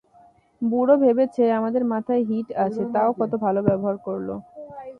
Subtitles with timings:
[0.61, 4.29] বুড়ো ভেবেছে আমাদের মাথায় ছিট আছে, তাও কত ভালো ব্যবহার করল।